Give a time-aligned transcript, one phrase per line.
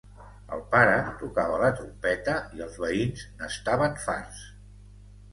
[0.55, 4.41] El pare tocava la trompeta i els veïns n'estaven farts.